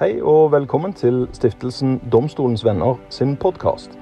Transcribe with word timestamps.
Hei 0.00 0.22
og 0.24 0.54
velkommen 0.54 0.94
til 0.96 1.26
stiftelsen 1.36 1.98
Domstolens 2.12 2.62
venner 2.64 2.94
sin 3.12 3.34
podkast. 3.36 3.92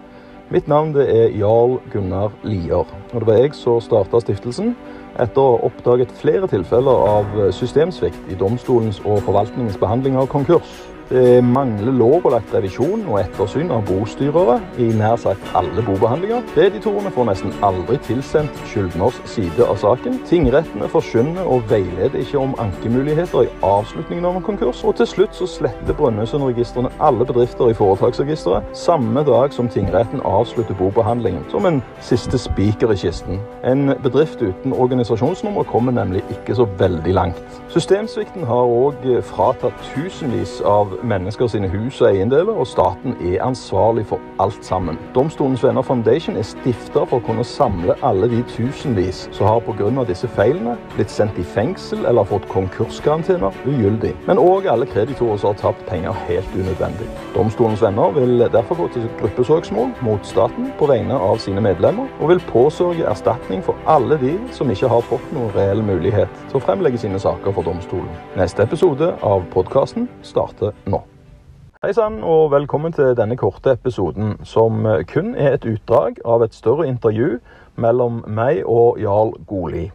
Mitt 0.54 0.68
navn 0.70 0.92
det 0.94 1.08
er 1.10 1.32
Jarl 1.34 1.80
Gunnar 1.90 2.30
Lier. 2.46 2.86
Og 3.10 3.16
det 3.16 3.26
var 3.26 3.40
jeg 3.40 3.56
som 3.58 3.80
starta 3.82 4.20
stiftelsen 4.22 4.76
etter 5.18 5.42
å 5.42 5.56
ha 5.56 5.64
oppdaget 5.66 6.14
flere 6.20 6.46
tilfeller 6.46 7.02
av 7.08 7.34
systemsvikt 7.58 8.30
i 8.30 8.38
domstolens 8.38 9.02
og 9.02 9.18
forvaltningens 9.26 9.80
behandling 9.82 10.14
av 10.14 10.30
konkurs. 10.30 10.70
Det 11.10 11.40
mangler 11.42 11.90
lovpålagt 11.98 12.52
revisjon 12.54 13.00
og 13.10 13.16
ettersyn 13.18 13.72
av 13.74 13.80
bostyrere 13.88 14.60
i 14.78 14.84
nær 14.94 15.16
sagt 15.18 15.48
alle 15.58 15.82
bobehandlinger. 15.82 16.44
Kreditorene 16.52 17.10
får 17.10 17.26
nesten 17.26 17.54
aldri 17.66 17.96
tilsendt 18.06 18.60
skyldners 18.70 19.18
side 19.26 19.66
av 19.66 19.80
saken. 19.82 20.20
Tingrettene 20.30 20.86
forsyner 20.92 21.48
og 21.50 21.64
veileder 21.72 22.14
ikke 22.20 22.38
om 22.38 22.54
ankemuligheter 22.62 23.48
i 23.48 23.50
avslutningen 23.66 24.28
av 24.28 24.38
en 24.38 24.46
konkurs. 24.46 24.84
Og 24.86 25.00
til 25.00 25.08
slutt 25.10 25.34
så 25.34 25.48
sletter 25.50 25.98
Brønnøysundregistrene 25.98 26.92
alle 27.02 27.26
bedrifter 27.26 27.72
i 27.72 27.78
foretaksregisteret 27.80 28.70
samme 28.78 29.26
dag 29.26 29.50
som 29.56 29.66
tingretten 29.66 30.22
avslutter 30.22 30.78
bobehandlingen, 30.78 31.42
som 31.50 31.66
en 31.66 31.82
siste 32.06 32.38
spiker 32.38 32.94
i 32.94 33.00
kisten. 33.02 33.42
En 33.66 33.96
bedrift 34.06 34.46
uten 34.46 34.78
organisasjonsnummer 34.78 35.66
kommer 35.66 35.98
nemlig 35.98 36.22
ikke 36.38 36.54
så 36.54 36.70
veldig 36.78 37.18
langt. 37.18 37.60
Systemsvikten 37.74 38.46
har 38.46 38.70
òg 38.78 39.10
fratatt 39.26 39.90
tusenvis 39.90 40.60
av 40.62 40.99
mennesker 41.04 41.46
sine 41.46 41.68
hus 41.68 42.00
og 42.00 42.10
eiendeler, 42.10 42.52
og 42.52 42.66
staten 42.66 43.14
er 43.20 43.44
ansvarlig 43.44 44.06
for 44.06 44.20
alt 44.42 44.64
sammen. 44.64 44.98
Domstolens 45.14 45.64
Venner 45.64 45.82
Foundation 45.82 46.36
er 46.36 46.46
stifta 46.46 47.04
for 47.04 47.20
å 47.20 47.26
kunne 47.26 47.44
samle 47.46 47.96
alle 48.06 48.28
de 48.30 48.42
tusenvis 48.50 49.28
som 49.32 49.46
har 49.46 49.60
pga. 49.66 49.90
disse 50.08 50.28
feilene 50.28 50.76
blitt 50.94 51.10
sendt 51.10 51.38
i 51.38 51.42
fengsel 51.42 52.06
eller 52.06 52.24
fått 52.24 52.48
konkurskarantener 52.48 53.52
ugyldig. 53.66 54.14
Men 54.26 54.38
òg 54.38 54.66
alle 54.66 54.86
kreditorer 54.86 55.36
som 55.36 55.52
har 55.52 55.60
tapt 55.60 55.86
penger 55.86 56.12
helt 56.28 56.54
unødvendig. 56.54 57.08
Domstolens 57.34 57.82
Venner 57.82 58.10
vil 58.10 58.48
derfor 58.52 58.74
gå 58.74 58.88
til 58.88 59.08
gruppesøksmål 59.20 59.94
mot 60.02 60.26
staten 60.26 60.72
på 60.78 60.86
vegne 60.90 61.14
av 61.14 61.38
sine 61.38 61.60
medlemmer, 61.60 62.08
og 62.20 62.28
vil 62.28 62.42
påsørge 62.50 63.06
erstatning 63.06 63.62
for 63.64 63.76
alle 63.86 64.18
de 64.18 64.34
som 64.52 64.70
ikke 64.70 64.88
har 64.88 65.06
fått 65.06 65.32
noen 65.32 65.54
reell 65.54 65.82
mulighet 65.82 66.28
til 66.48 66.58
å 66.58 66.64
fremlegge 66.64 66.98
sine 66.98 67.20
saker 67.22 67.54
for 67.54 67.62
domstolen. 67.62 68.10
Neste 68.36 68.66
episode 68.66 69.14
av 69.22 69.46
podkasten 69.54 70.08
starter 70.26 70.74
nå. 70.89 70.89
Hei 71.82 71.92
sann, 71.96 72.18
og 72.22 72.50
velkommen 72.52 72.92
til 72.92 73.14
denne 73.16 73.36
korte 73.40 73.72
episoden, 73.72 74.34
som 74.44 74.84
kun 75.08 75.34
er 75.34 75.54
et 75.54 75.64
utdrag 75.64 76.18
av 76.28 76.42
et 76.44 76.52
større 76.52 76.84
intervju 76.84 77.38
mellom 77.80 78.18
meg 78.28 78.60
og 78.68 79.00
Jarl 79.00 79.32
Goli. 79.48 79.86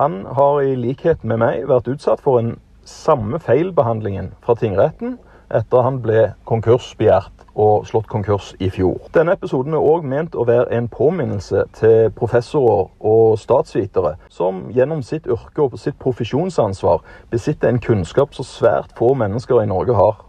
Han 0.00 0.22
har 0.38 0.60
i 0.64 0.74
likhet 0.80 1.24
med 1.24 1.42
meg 1.44 1.68
vært 1.68 1.88
utsatt 1.92 2.24
for 2.24 2.40
en 2.40 2.54
samme 2.88 3.38
feilbehandlingen 3.42 4.32
fra 4.40 4.56
tingretten 4.56 5.18
etter 5.54 5.84
han 5.84 6.00
ble 6.02 6.22
konkursbegjært 6.48 7.44
og 7.56 7.86
slått 7.88 8.08
konkurs 8.10 8.50
i 8.60 8.68
fjor. 8.72 8.98
Denne 9.14 9.36
episoden 9.36 9.76
er 9.76 9.84
òg 9.84 10.04
ment 10.08 10.36
å 10.36 10.44
være 10.48 10.72
en 10.76 10.88
påminnelse 10.92 11.64
til 11.78 12.10
professorer 12.16 12.90
og 13.00 13.38
statsvitere 13.40 14.16
som 14.28 14.66
gjennom 14.74 15.04
sitt 15.06 15.28
yrke 15.30 15.68
og 15.68 15.78
sitt 15.80 15.98
profesjonsansvar 16.02 17.04
besitter 17.32 17.72
en 17.72 17.80
kunnskap 17.80 18.34
som 18.36 18.48
svært 18.48 18.96
få 18.98 19.14
mennesker 19.14 19.62
i 19.62 19.70
Norge 19.70 19.96
har. 19.96 20.25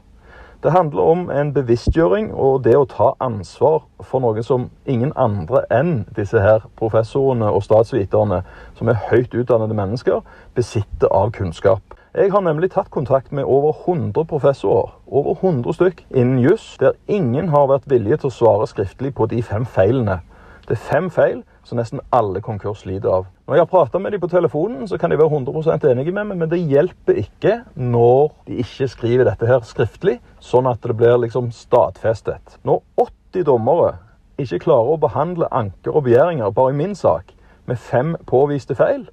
Det 0.63 0.71
handler 0.71 1.01
om 1.01 1.29
en 1.29 1.53
bevisstgjøring 1.53 2.31
og 2.33 2.63
det 2.65 2.73
å 2.73 2.87
ta 2.89 3.11
ansvar 3.21 3.83
for 4.01 4.23
noe 4.23 4.41
som 4.41 4.71
ingen 4.89 5.11
andre 5.13 5.61
enn 5.69 5.99
disse 6.17 6.41
her 6.41 6.63
professorene 6.79 7.51
og 7.53 7.61
statsviterne, 7.61 8.39
som 8.73 8.89
er 8.89 8.97
høyt 9.11 9.37
utdannede 9.37 9.77
mennesker, 9.77 10.23
besitter 10.57 11.13
av 11.13 11.29
kunnskap. 11.37 11.93
Jeg 12.17 12.31
har 12.33 12.41
nemlig 12.41 12.71
tatt 12.73 12.89
kontakt 12.89 13.29
med 13.31 13.45
over 13.45 13.75
100 13.85 14.25
professorer, 14.25 14.95
over 15.05 15.37
100 15.37 15.77
stykk, 15.77 16.01
innen 16.09 16.41
juss, 16.41 16.65
der 16.81 16.97
ingen 17.05 17.53
har 17.53 17.69
vært 17.69 17.85
villige 17.85 18.17
til 18.23 18.31
å 18.31 18.37
svare 18.39 18.67
skriftlig 18.67 19.13
på 19.13 19.29
de 19.29 19.43
fem 19.45 19.65
feilene. 19.65 20.23
Det 20.65 20.73
er 20.73 20.85
fem 20.89 21.11
feil 21.13 21.43
som 21.67 21.79
nesten 21.79 21.99
alle 22.15 22.39
konkurs 22.43 22.85
lider 22.87 23.11
av. 23.11 23.25
Når 23.47 23.57
jeg 23.57 23.65
har 23.65 23.71
prata 23.71 23.99
med 23.99 24.13
dem 24.15 24.21
på 24.23 24.29
telefonen, 24.31 24.87
så 24.87 24.97
kan 24.97 25.11
de 25.11 25.19
være 25.19 25.41
100% 25.41 25.87
enige 25.91 26.13
med 26.15 26.29
meg, 26.29 26.37
men 26.39 26.51
det 26.51 26.61
hjelper 26.63 27.19
ikke 27.19 27.57
når 27.75 28.31
de 28.47 28.61
ikke 28.63 28.87
skriver 28.87 29.27
dette 29.27 29.49
her 29.49 29.65
skriftlig, 29.67 30.17
sånn 30.39 30.69
at 30.71 30.79
det 30.83 30.95
blir 30.95 31.19
liksom 31.25 31.51
stadfestet. 31.51 32.57
Når 32.63 32.81
80 33.03 33.47
dommere 33.49 33.93
ikke 34.39 34.61
klarer 34.63 34.95
å 34.95 35.01
behandle 35.01 35.49
anker 35.51 35.95
og 35.95 36.05
begjæringer 36.07 36.53
bare 36.55 36.71
i 36.71 36.79
min 36.79 36.95
sak 36.95 37.33
med 37.67 37.79
fem 37.81 38.15
påviste 38.29 38.77
feil, 38.77 39.07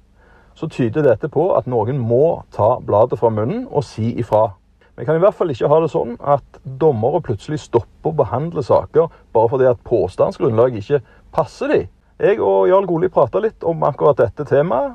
så 0.55 0.69
tyder 0.71 1.03
dette 1.03 1.27
på 1.27 1.49
at 1.57 1.67
noen 1.67 1.97
må 1.99 2.45
ta 2.55 2.77
bladet 2.79 3.19
fra 3.19 3.33
munnen 3.33 3.65
og 3.67 3.83
si 3.83 4.13
ifra. 4.15 4.53
Vi 4.95 5.03
kan 5.03 5.17
i 5.17 5.19
hvert 5.19 5.35
fall 5.35 5.51
ikke 5.51 5.67
ha 5.67 5.81
det 5.83 5.91
sånn 5.91 6.15
at 6.23 6.61
dommere 6.63 7.19
plutselig 7.25 7.59
stopper 7.65 8.13
å 8.13 8.15
behandle 8.15 8.63
saker 8.63 9.09
bare 9.35 9.51
fordi 9.51 9.67
at 9.67 9.81
påstandsgrunnlaget 9.83 10.85
ikke 10.85 11.01
passer 11.35 11.73
dem. 11.73 11.89
Jeg 12.15 12.39
og 12.39 12.69
Jarl 12.69 12.85
Goli 12.87 13.09
prata 13.11 13.41
litt 13.43 13.65
om 13.67 13.81
akkurat 13.83 14.21
dette 14.21 14.45
temaet, 14.47 14.93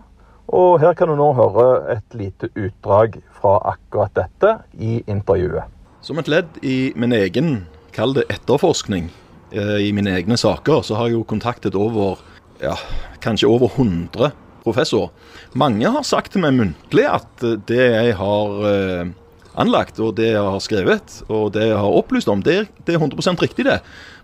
og 0.49 0.81
her 0.81 0.95
kan 0.97 1.11
du 1.11 1.19
nå 1.19 1.27
høre 1.37 1.67
et 1.93 2.17
lite 2.17 2.49
utdrag 2.57 3.19
fra 3.37 3.59
akkurat 3.75 4.15
dette 4.17 4.55
i 4.81 5.03
intervjuet. 5.05 5.69
Som 6.01 6.19
et 6.23 6.31
ledd 6.33 6.57
i 6.65 6.95
min 6.97 7.13
egen, 7.13 7.67
kall 7.93 8.17
det 8.17 8.25
etterforskning, 8.33 9.11
i 9.53 9.91
mine 9.93 10.15
egne 10.15 10.39
saker, 10.39 10.81
så 10.87 10.95
har 10.97 11.11
jeg 11.11 11.19
jo 11.19 11.27
kontaktet 11.29 11.77
over, 11.77 12.23
ja, 12.63 12.77
kanskje 13.21 13.51
over 13.51 13.69
100 13.75 14.31
professorer. 14.65 15.11
Mange 15.59 15.91
har 15.91 16.07
sagt 16.07 16.33
til 16.33 16.45
meg 16.45 16.55
muntlig 16.57 17.05
at 17.11 17.45
det 17.69 17.83
jeg 17.83 18.15
har 18.17 18.61
anlagt, 19.59 19.99
og 20.03 20.15
det 20.19 20.31
jeg 20.33 20.43
har 20.43 20.63
skrevet, 20.63 21.21
og 21.29 21.53
det 21.57 21.69
jeg 21.71 21.79
har 21.79 21.99
opplyst 22.01 22.31
om, 22.31 22.43
det 22.45 22.57
er, 22.57 22.69
det 22.87 22.95
er 22.95 23.03
100% 23.03 23.43
riktig, 23.43 23.67
det. 23.67 23.81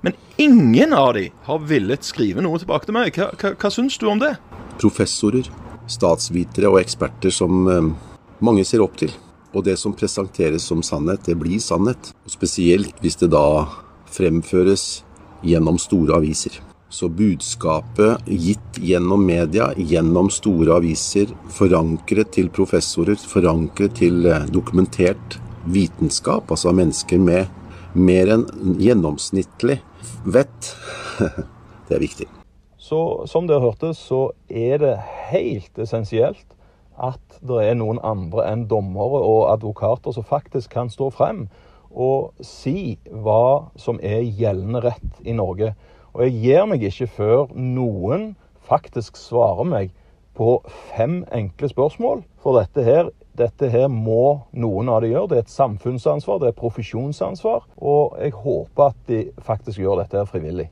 Men 0.06 0.16
ingen 0.38 0.94
av 0.96 1.14
de 1.16 1.28
har 1.48 1.62
villet 1.66 2.06
skrive 2.06 2.44
noe 2.44 2.60
tilbake 2.62 2.88
til 2.88 2.96
meg. 2.96 3.14
Hva, 3.16 3.30
hva, 3.34 3.54
hva 3.58 3.72
syns 3.72 3.98
du 3.98 4.08
om 4.10 4.22
det? 4.22 4.34
Professorer, 4.80 5.48
statsvitere 5.90 6.70
og 6.70 6.80
eksperter 6.82 7.34
som 7.34 7.70
eh, 7.70 7.90
mange 8.44 8.66
ser 8.68 8.84
opp 8.84 8.98
til. 9.00 9.14
Og 9.56 9.64
det 9.64 9.78
som 9.80 9.94
presenteres 9.96 10.66
som 10.68 10.82
sannhet, 10.84 11.24
det 11.24 11.38
blir 11.40 11.62
sannhet. 11.62 12.12
Og 12.26 12.34
spesielt 12.34 12.98
hvis 13.00 13.18
det 13.22 13.32
da 13.32 13.64
fremføres 14.12 15.04
gjennom 15.46 15.78
store 15.80 16.18
aviser. 16.18 16.60
Så 16.88 17.08
budskapet 17.08 18.28
gitt 18.30 18.78
gjennom 18.78 19.24
media, 19.26 19.72
gjennom 19.76 20.30
store 20.30 20.76
aviser, 20.78 21.32
forankret 21.50 22.30
til 22.36 22.48
professorer, 22.54 23.18
forankret 23.18 23.98
til 23.98 24.22
dokumentert 24.54 25.40
vitenskap, 25.66 26.50
altså 26.50 26.72
mennesker 26.76 27.18
med 27.18 27.50
mer 27.96 28.30
enn 28.36 28.46
gjennomsnittlig 28.78 29.80
vett, 30.24 30.72
det 31.88 31.96
er 31.98 32.02
viktig. 32.02 32.28
Så 32.78 33.26
som 33.26 33.48
dere 33.48 33.64
hørte, 33.64 33.90
så 33.98 34.30
er 34.46 34.78
det 34.82 34.94
helt 35.32 35.78
essensielt 35.82 36.46
at 36.96 37.40
det 37.44 37.64
er 37.66 37.76
noen 37.76 37.98
andre 38.06 38.46
enn 38.48 38.66
dommere 38.70 39.20
og 39.26 39.48
advokater 39.50 40.14
som 40.14 40.24
faktisk 40.24 40.70
kan 40.76 40.92
stå 40.92 41.10
frem 41.12 41.46
og 41.90 42.36
si 42.44 42.96
hva 43.10 43.72
som 43.80 43.98
er 44.04 44.22
gjeldende 44.22 44.82
rett 44.84 45.20
i 45.24 45.34
Norge. 45.36 45.72
Og 46.16 46.22
jeg 46.24 46.38
gir 46.40 46.62
meg 46.64 46.84
ikke 46.88 47.10
før 47.12 47.50
noen 47.52 48.30
faktisk 48.64 49.18
svarer 49.20 49.66
meg 49.68 49.90
på 50.36 50.54
fem 50.94 51.18
enkle 51.32 51.68
spørsmål. 51.68 52.22
For 52.40 52.56
dette 52.56 52.84
her, 52.86 53.10
dette 53.36 53.68
her 53.68 53.90
må 53.92 54.46
noen 54.56 54.88
av 54.88 55.02
de 55.04 55.10
gjøre. 55.12 55.28
Det 55.28 55.36
er 55.36 55.44
et 55.44 55.52
samfunnsansvar, 55.52 56.40
det 56.40 56.48
er 56.48 56.54
et 56.54 56.62
profesjonsansvar. 56.62 57.68
Og 57.76 58.16
jeg 58.22 58.32
håper 58.32 58.88
at 58.88 59.02
de 59.10 59.20
faktisk 59.44 59.82
gjør 59.84 60.00
dette 60.00 60.16
her 60.16 60.28
frivillig. 60.30 60.70